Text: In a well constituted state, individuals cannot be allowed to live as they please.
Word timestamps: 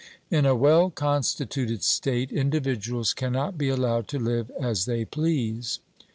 In 0.31 0.47
a 0.47 0.55
well 0.55 0.89
constituted 0.89 1.83
state, 1.83 2.31
individuals 2.31 3.13
cannot 3.13 3.55
be 3.55 3.69
allowed 3.69 4.07
to 4.07 4.17
live 4.17 4.49
as 4.59 4.85
they 4.85 5.05
please. 5.05 5.77